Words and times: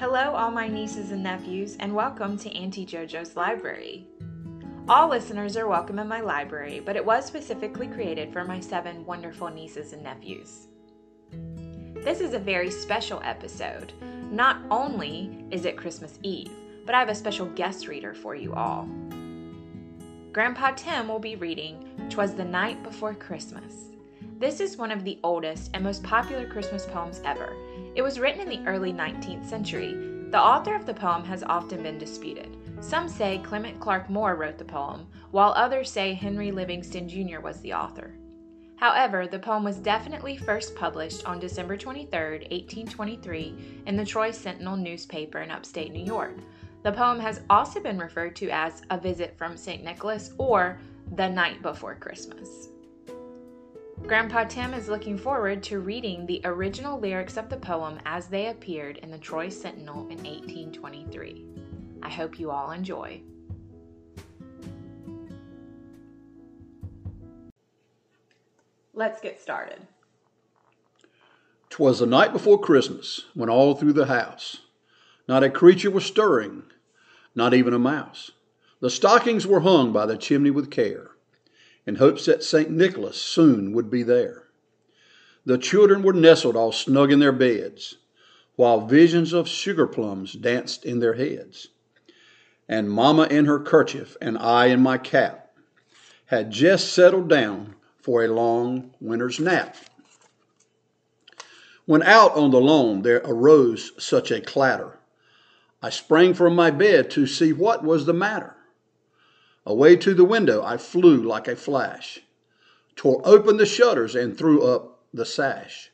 Hello, 0.00 0.34
all 0.34 0.50
my 0.50 0.66
nieces 0.66 1.10
and 1.10 1.22
nephews, 1.22 1.76
and 1.78 1.94
welcome 1.94 2.38
to 2.38 2.50
Auntie 2.56 2.86
JoJo's 2.86 3.36
Library. 3.36 4.06
All 4.88 5.10
listeners 5.10 5.58
are 5.58 5.68
welcome 5.68 5.98
in 5.98 6.08
my 6.08 6.22
library, 6.22 6.80
but 6.80 6.96
it 6.96 7.04
was 7.04 7.26
specifically 7.26 7.86
created 7.86 8.32
for 8.32 8.42
my 8.42 8.60
seven 8.60 9.04
wonderful 9.04 9.50
nieces 9.50 9.92
and 9.92 10.02
nephews. 10.02 10.68
This 12.02 12.22
is 12.22 12.32
a 12.32 12.38
very 12.38 12.70
special 12.70 13.20
episode. 13.22 13.92
Not 14.30 14.62
only 14.70 15.44
is 15.50 15.66
it 15.66 15.76
Christmas 15.76 16.18
Eve, 16.22 16.50
but 16.86 16.94
I 16.94 17.00
have 17.00 17.10
a 17.10 17.14
special 17.14 17.44
guest 17.48 17.86
reader 17.86 18.14
for 18.14 18.34
you 18.34 18.54
all. 18.54 18.88
Grandpa 20.32 20.70
Tim 20.76 21.08
will 21.08 21.18
be 21.18 21.36
reading 21.36 22.08
Twas 22.08 22.34
the 22.34 22.42
Night 22.46 22.82
Before 22.82 23.12
Christmas. 23.12 23.74
This 24.38 24.60
is 24.60 24.78
one 24.78 24.92
of 24.92 25.04
the 25.04 25.18
oldest 25.22 25.72
and 25.74 25.84
most 25.84 26.02
popular 26.02 26.48
Christmas 26.48 26.86
poems 26.86 27.20
ever. 27.26 27.54
It 27.96 28.02
was 28.02 28.20
written 28.20 28.40
in 28.40 28.48
the 28.48 28.68
early 28.70 28.92
19th 28.92 29.48
century. 29.48 29.94
The 30.30 30.40
author 30.40 30.76
of 30.76 30.86
the 30.86 30.94
poem 30.94 31.24
has 31.24 31.42
often 31.42 31.82
been 31.82 31.98
disputed. 31.98 32.56
Some 32.80 33.08
say 33.08 33.38
Clement 33.38 33.80
Clarke 33.80 34.08
Moore 34.08 34.36
wrote 34.36 34.58
the 34.58 34.64
poem, 34.64 35.08
while 35.32 35.52
others 35.56 35.90
say 35.90 36.14
Henry 36.14 36.52
Livingston 36.52 37.08
Jr. 37.08 37.40
was 37.40 37.60
the 37.60 37.74
author. 37.74 38.14
However, 38.76 39.26
the 39.26 39.40
poem 39.40 39.64
was 39.64 39.76
definitely 39.76 40.36
first 40.36 40.74
published 40.76 41.26
on 41.26 41.40
December 41.40 41.76
23, 41.76 42.08
1823, 42.18 43.82
in 43.86 43.96
the 43.96 44.06
Troy 44.06 44.30
Sentinel 44.30 44.76
newspaper 44.76 45.40
in 45.40 45.50
upstate 45.50 45.92
New 45.92 46.04
York. 46.04 46.36
The 46.82 46.92
poem 46.92 47.20
has 47.20 47.42
also 47.50 47.80
been 47.80 47.98
referred 47.98 48.36
to 48.36 48.48
as 48.48 48.80
A 48.88 48.96
Visit 48.96 49.36
from 49.36 49.56
St. 49.56 49.84
Nicholas 49.84 50.32
or 50.38 50.78
The 51.16 51.28
Night 51.28 51.60
Before 51.60 51.96
Christmas. 51.96 52.69
Grandpa 54.06 54.44
Tim 54.44 54.74
is 54.74 54.88
looking 54.88 55.16
forward 55.16 55.62
to 55.64 55.78
reading 55.78 56.26
the 56.26 56.40
original 56.44 56.98
lyrics 56.98 57.36
of 57.36 57.48
the 57.48 57.56
poem 57.56 58.00
as 58.04 58.26
they 58.26 58.48
appeared 58.48 58.96
in 58.98 59.10
the 59.10 59.18
Troy 59.18 59.48
Sentinel 59.48 60.08
in 60.08 60.18
1823. 60.18 61.44
I 62.02 62.08
hope 62.08 62.40
you 62.40 62.50
all 62.50 62.72
enjoy. 62.72 63.20
Let's 68.94 69.20
get 69.20 69.40
started. 69.40 69.78
Twas 71.68 72.00
the 72.00 72.06
night 72.06 72.32
before 72.32 72.58
Christmas, 72.60 73.26
when 73.34 73.48
all 73.48 73.74
through 73.74 73.92
the 73.92 74.06
house 74.06 74.58
not 75.28 75.44
a 75.44 75.50
creature 75.50 75.92
was 75.92 76.04
stirring, 76.04 76.64
not 77.36 77.54
even 77.54 77.72
a 77.72 77.78
mouse. 77.78 78.32
The 78.80 78.90
stockings 78.90 79.46
were 79.46 79.60
hung 79.60 79.92
by 79.92 80.06
the 80.06 80.16
chimney 80.16 80.50
with 80.50 80.72
care 80.72 81.09
in 81.86 81.96
hopes 81.96 82.26
that 82.26 82.44
St. 82.44 82.70
Nicholas 82.70 83.20
soon 83.20 83.72
would 83.72 83.90
be 83.90 84.02
there. 84.02 84.44
The 85.46 85.58
children 85.58 86.02
were 86.02 86.12
nestled 86.12 86.56
all 86.56 86.72
snug 86.72 87.10
in 87.10 87.20
their 87.20 87.32
beds, 87.32 87.96
while 88.56 88.86
visions 88.86 89.32
of 89.32 89.48
sugar 89.48 89.86
plums 89.86 90.34
danced 90.34 90.84
in 90.84 90.98
their 90.98 91.14
heads. 91.14 91.68
And 92.68 92.90
Mamma 92.90 93.24
in 93.24 93.46
her 93.46 93.58
kerchief 93.58 94.16
and 94.20 94.38
I 94.38 94.66
in 94.66 94.80
my 94.80 94.98
cap 94.98 95.52
had 96.26 96.50
just 96.50 96.92
settled 96.92 97.28
down 97.28 97.74
for 98.00 98.22
a 98.22 98.28
long 98.28 98.94
winter's 99.00 99.40
nap. 99.40 99.76
When 101.86 102.02
out 102.02 102.36
on 102.36 102.50
the 102.50 102.60
lawn 102.60 103.02
there 103.02 103.22
arose 103.24 103.92
such 103.98 104.30
a 104.30 104.40
clatter, 104.40 104.98
I 105.82 105.90
sprang 105.90 106.34
from 106.34 106.54
my 106.54 106.70
bed 106.70 107.10
to 107.12 107.26
see 107.26 107.52
what 107.52 107.82
was 107.82 108.06
the 108.06 108.12
matter. 108.12 108.54
Away 109.66 109.96
to 109.96 110.14
the 110.14 110.24
window 110.24 110.62
I 110.62 110.76
flew 110.76 111.22
like 111.22 111.46
a 111.46 111.54
flash, 111.54 112.20
tore 112.96 113.20
open 113.24 113.56
the 113.56 113.66
shutters 113.66 114.14
and 114.14 114.36
threw 114.36 114.62
up 114.62 115.02
the 115.12 115.26
sash. 115.26 115.90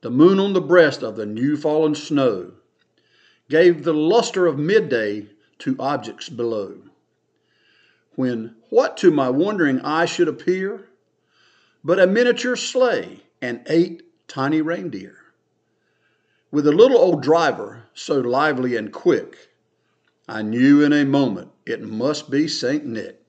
The 0.00 0.10
moon 0.10 0.38
on 0.38 0.52
the 0.52 0.60
breast 0.60 1.02
of 1.02 1.16
the 1.16 1.26
new 1.26 1.56
fallen 1.56 1.94
snow 1.94 2.52
gave 3.48 3.84
the 3.84 3.92
luster 3.92 4.46
of 4.46 4.58
midday 4.58 5.28
to 5.58 5.76
objects 5.78 6.28
below. 6.28 6.78
When 8.14 8.56
what 8.70 8.96
to 8.98 9.10
my 9.10 9.28
wondering 9.28 9.80
eye 9.80 10.06
should 10.06 10.28
appear 10.28 10.88
but 11.84 12.00
a 12.00 12.06
miniature 12.06 12.56
sleigh 12.56 13.22
and 13.40 13.62
eight 13.66 14.02
tiny 14.26 14.60
reindeer. 14.60 15.16
With 16.50 16.66
a 16.66 16.72
little 16.72 16.98
old 16.98 17.22
driver 17.22 17.84
so 17.94 18.18
lively 18.18 18.76
and 18.76 18.92
quick, 18.92 19.50
I 20.28 20.42
knew 20.42 20.82
in 20.82 20.92
a 20.92 21.04
moment 21.04 21.50
it 21.66 21.82
must 21.82 22.30
be 22.30 22.46
St. 22.46 22.86
Nick. 22.86 23.20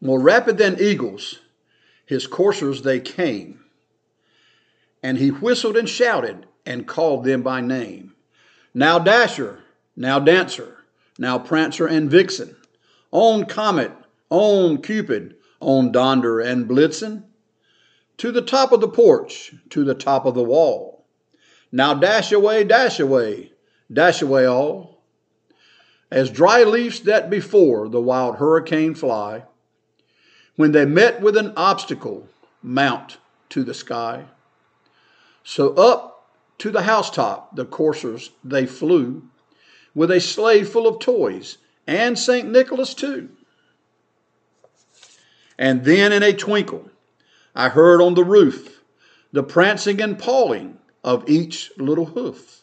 More 0.00 0.20
rapid 0.20 0.58
than 0.58 0.80
eagles, 0.80 1.40
his 2.06 2.28
coursers 2.28 2.82
they 2.82 3.00
came, 3.00 3.64
and 5.02 5.18
he 5.18 5.28
whistled 5.30 5.76
and 5.76 5.88
shouted 5.88 6.46
and 6.64 6.86
called 6.86 7.24
them 7.24 7.42
by 7.42 7.60
name. 7.60 8.14
Now 8.72 9.00
Dasher, 9.00 9.60
now 9.96 10.20
Dancer, 10.20 10.84
now 11.18 11.38
Prancer 11.38 11.88
and 11.88 12.08
Vixen, 12.08 12.54
on 13.10 13.44
Comet, 13.44 13.92
on 14.30 14.80
Cupid, 14.80 15.34
on 15.60 15.90
Donder 15.90 16.38
and 16.38 16.68
Blitzen, 16.68 17.24
to 18.18 18.30
the 18.30 18.42
top 18.42 18.70
of 18.70 18.80
the 18.80 18.88
porch, 18.88 19.52
to 19.70 19.84
the 19.84 19.94
top 19.94 20.26
of 20.26 20.34
the 20.34 20.44
wall. 20.44 21.06
Now 21.72 21.94
dash 21.94 22.30
away, 22.30 22.64
dash 22.64 23.00
away, 23.00 23.52
dash 23.92 24.22
away 24.22 24.46
all. 24.46 24.97
As 26.10 26.30
dry 26.30 26.64
leaves 26.64 27.00
that 27.00 27.28
before 27.28 27.88
the 27.88 28.00
wild 28.00 28.36
hurricane 28.36 28.94
fly, 28.94 29.44
when 30.56 30.72
they 30.72 30.86
met 30.86 31.20
with 31.20 31.36
an 31.36 31.52
obstacle, 31.56 32.28
mount 32.62 33.18
to 33.50 33.62
the 33.62 33.74
sky. 33.74 34.24
So 35.44 35.74
up 35.74 36.30
to 36.58 36.70
the 36.70 36.82
housetop 36.82 37.54
the 37.54 37.64
coursers 37.64 38.30
they 38.42 38.66
flew, 38.66 39.22
with 39.94 40.10
a 40.10 40.20
sleigh 40.20 40.64
full 40.64 40.86
of 40.86 40.98
toys, 40.98 41.58
and 41.86 42.18
St. 42.18 42.50
Nicholas 42.50 42.94
too. 42.94 43.28
And 45.58 45.84
then 45.84 46.12
in 46.12 46.22
a 46.22 46.32
twinkle, 46.32 46.90
I 47.54 47.68
heard 47.68 48.00
on 48.00 48.14
the 48.14 48.24
roof 48.24 48.82
the 49.32 49.42
prancing 49.42 50.00
and 50.00 50.18
pawing 50.18 50.78
of 51.02 51.28
each 51.28 51.72
little 51.76 52.06
hoof. 52.06 52.62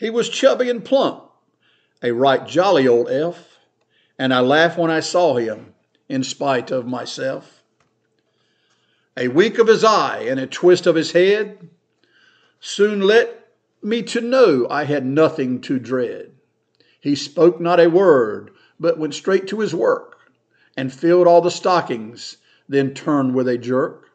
He 0.00 0.08
was 0.08 0.30
chubby 0.30 0.70
and 0.70 0.82
plump, 0.82 1.24
a 2.02 2.12
right 2.12 2.46
jolly 2.46 2.88
old 2.88 3.10
elf, 3.10 3.58
and 4.18 4.32
I 4.32 4.40
laughed 4.40 4.78
when 4.78 4.90
I 4.90 5.00
saw 5.00 5.36
him, 5.36 5.74
in 6.08 6.24
spite 6.24 6.70
of 6.70 6.86
myself. 6.86 7.62
A 9.14 9.28
wink 9.28 9.58
of 9.58 9.66
his 9.66 9.84
eye 9.84 10.20
and 10.26 10.40
a 10.40 10.46
twist 10.46 10.86
of 10.86 10.94
his 10.94 11.12
head 11.12 11.68
soon 12.60 13.02
let 13.02 13.50
me 13.82 14.00
to 14.04 14.22
know 14.22 14.66
I 14.70 14.84
had 14.84 15.04
nothing 15.04 15.60
to 15.68 15.78
dread. 15.78 16.32
He 16.98 17.14
spoke 17.14 17.60
not 17.60 17.78
a 17.78 17.90
word, 17.90 18.52
but 18.78 18.96
went 18.96 19.12
straight 19.12 19.46
to 19.48 19.60
his 19.60 19.74
work, 19.74 20.30
and 20.78 20.90
filled 20.90 21.26
all 21.26 21.42
the 21.42 21.50
stockings, 21.50 22.38
then 22.66 22.94
turned 22.94 23.34
with 23.34 23.48
a 23.48 23.58
jerk, 23.58 24.08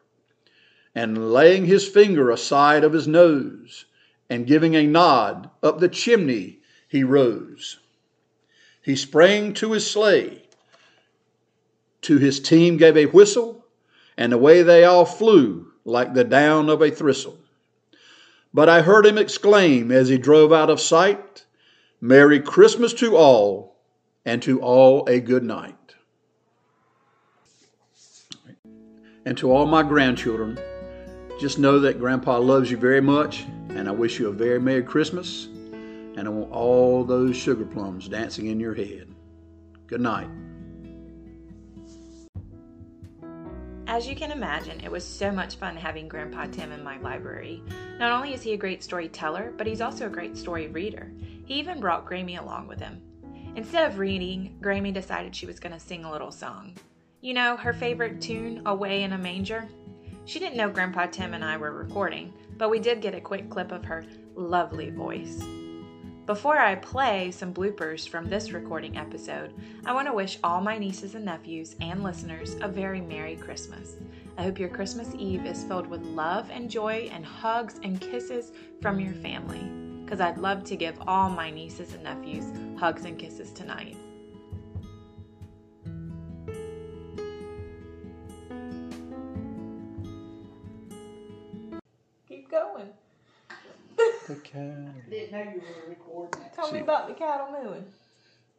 and 0.96 1.32
laying 1.32 1.66
his 1.66 1.86
finger 1.86 2.32
aside 2.32 2.82
of 2.82 2.92
his 2.92 3.06
nose, 3.06 3.84
and 4.28 4.46
giving 4.46 4.74
a 4.74 4.86
nod, 4.86 5.50
up 5.62 5.78
the 5.78 5.88
chimney 5.88 6.58
he 6.88 7.04
rose. 7.04 7.78
He 8.82 8.96
sprang 8.96 9.52
to 9.54 9.72
his 9.72 9.90
sleigh, 9.90 10.42
to 12.02 12.18
his 12.18 12.38
team 12.40 12.76
gave 12.76 12.96
a 12.96 13.06
whistle, 13.06 13.64
and 14.16 14.32
away 14.32 14.62
they 14.62 14.84
all 14.84 15.04
flew 15.04 15.72
like 15.84 16.14
the 16.14 16.24
down 16.24 16.68
of 16.68 16.82
a 16.82 16.90
thistle. 16.90 17.38
But 18.54 18.68
I 18.68 18.82
heard 18.82 19.04
him 19.04 19.18
exclaim 19.18 19.90
as 19.90 20.08
he 20.08 20.18
drove 20.18 20.52
out 20.52 20.70
of 20.70 20.80
sight, 20.80 21.44
Merry 22.00 22.40
Christmas 22.40 22.92
to 22.94 23.16
all, 23.16 23.76
and 24.24 24.42
to 24.42 24.60
all 24.60 25.06
a 25.08 25.20
good 25.20 25.42
night. 25.42 25.94
And 29.24 29.36
to 29.38 29.50
all 29.50 29.66
my 29.66 29.82
grandchildren, 29.82 30.58
just 31.40 31.58
know 31.58 31.80
that 31.80 31.98
Grandpa 31.98 32.38
loves 32.38 32.70
you 32.70 32.76
very 32.76 33.00
much, 33.00 33.44
and 33.76 33.88
I 33.88 33.92
wish 33.92 34.18
you 34.18 34.28
a 34.28 34.32
very 34.32 34.58
Merry 34.58 34.82
Christmas, 34.82 35.46
and 35.46 36.26
I 36.26 36.30
want 36.30 36.50
all 36.50 37.04
those 37.04 37.36
sugar 37.36 37.66
plums 37.66 38.08
dancing 38.08 38.46
in 38.46 38.58
your 38.58 38.74
head. 38.74 39.14
Good 39.86 40.00
night. 40.00 40.28
As 43.86 44.08
you 44.08 44.16
can 44.16 44.32
imagine, 44.32 44.80
it 44.80 44.90
was 44.90 45.04
so 45.04 45.30
much 45.30 45.56
fun 45.56 45.76
having 45.76 46.08
Grandpa 46.08 46.46
Tim 46.46 46.72
in 46.72 46.82
my 46.82 46.98
library. 46.98 47.62
Not 47.98 48.12
only 48.12 48.32
is 48.32 48.42
he 48.42 48.54
a 48.54 48.56
great 48.56 48.82
storyteller, 48.82 49.52
but 49.56 49.66
he's 49.66 49.80
also 49.80 50.06
a 50.06 50.10
great 50.10 50.36
story 50.36 50.68
reader. 50.68 51.12
He 51.44 51.54
even 51.54 51.78
brought 51.78 52.06
Grammy 52.06 52.40
along 52.40 52.68
with 52.68 52.80
him. 52.80 53.00
Instead 53.54 53.90
of 53.90 53.98
reading, 53.98 54.58
Grammy 54.60 54.92
decided 54.92 55.36
she 55.36 55.46
was 55.46 55.60
going 55.60 55.72
to 55.72 55.78
sing 55.78 56.04
a 56.04 56.10
little 56.10 56.32
song. 56.32 56.74
You 57.20 57.34
know, 57.34 57.56
her 57.56 57.72
favorite 57.72 58.20
tune, 58.20 58.62
Away 58.66 59.02
in 59.02 59.12
a 59.12 59.18
Manger? 59.18 59.68
She 60.26 60.40
didn't 60.40 60.56
know 60.56 60.68
Grandpa 60.68 61.06
Tim 61.06 61.34
and 61.34 61.44
I 61.44 61.56
were 61.56 61.70
recording, 61.70 62.32
but 62.58 62.68
we 62.68 62.80
did 62.80 63.00
get 63.00 63.14
a 63.14 63.20
quick 63.20 63.48
clip 63.48 63.70
of 63.70 63.84
her 63.84 64.04
lovely 64.34 64.90
voice. 64.90 65.40
Before 66.26 66.58
I 66.58 66.74
play 66.74 67.30
some 67.30 67.54
bloopers 67.54 68.08
from 68.08 68.28
this 68.28 68.50
recording 68.50 68.96
episode, 68.96 69.54
I 69.84 69.92
want 69.92 70.08
to 70.08 70.12
wish 70.12 70.40
all 70.42 70.60
my 70.60 70.78
nieces 70.78 71.14
and 71.14 71.24
nephews 71.24 71.76
and 71.80 72.02
listeners 72.02 72.56
a 72.60 72.66
very 72.66 73.00
Merry 73.00 73.36
Christmas. 73.36 73.94
I 74.36 74.42
hope 74.42 74.58
your 74.58 74.68
Christmas 74.68 75.14
Eve 75.16 75.46
is 75.46 75.62
filled 75.62 75.86
with 75.86 76.02
love 76.02 76.50
and 76.50 76.68
joy 76.68 77.08
and 77.12 77.24
hugs 77.24 77.78
and 77.84 78.00
kisses 78.00 78.50
from 78.82 78.98
your 78.98 79.14
family, 79.14 79.62
because 80.04 80.20
I'd 80.20 80.38
love 80.38 80.64
to 80.64 80.76
give 80.76 80.98
all 81.06 81.30
my 81.30 81.50
nieces 81.50 81.94
and 81.94 82.02
nephews 82.02 82.46
hugs 82.76 83.04
and 83.04 83.16
kisses 83.16 83.52
tonight. 83.52 83.96
Didn't 95.08 95.30
know 95.30 95.38
you 95.38 95.60
were 95.60 95.88
recording. 95.88 96.40
Tell 96.52 96.72
me 96.72 96.80
about 96.80 97.06
the 97.06 97.14
cattle 97.14 97.46
mooing. 97.52 97.84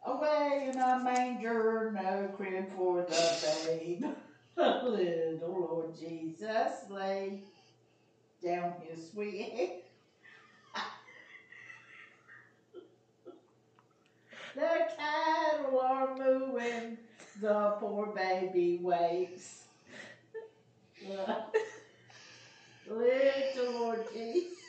Away 0.06 0.70
in 0.72 0.80
a 0.80 1.02
manger, 1.04 1.92
no 1.94 2.30
crib 2.38 2.74
for 2.78 3.02
the 3.02 3.66
babe. 3.68 4.06
Little 4.56 5.68
Lord 5.70 5.94
Jesus 6.00 6.90
lay 6.90 7.42
down 8.42 8.76
his 8.88 9.12
sweet 9.12 9.42
head. 9.42 9.82
The 14.56 14.88
cattle 14.98 15.80
are 15.82 16.16
mooing, 16.16 16.98
the 17.40 17.76
poor 17.80 18.08
baby 18.08 18.80
wakes. 18.82 19.66
Little 22.90 23.72
Lord 23.74 24.08
Jesus 24.12 24.67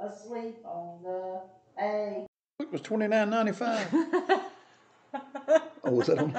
asleep 0.00 0.58
on 0.64 1.02
the 1.02 1.40
hay. 1.78 2.26
It 2.60 2.72
was 2.72 2.80
twenty 2.80 3.06
nine 3.08 3.30
ninety 3.30 3.52
five. 3.52 3.86
Oh, 5.84 5.92
was 5.92 6.08
that 6.08 6.18
on? 6.18 6.36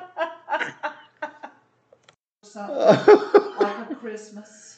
Something 2.43 2.75
like 3.59 3.91
a 3.91 3.95
Christmas. 3.95 4.68